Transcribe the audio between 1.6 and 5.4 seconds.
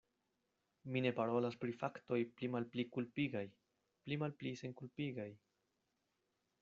pri faktoj pli malpli kulpigaj, pli malpli senkulpigaj.